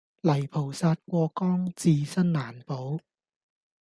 [0.23, 2.97] 泥菩薩過江自身難保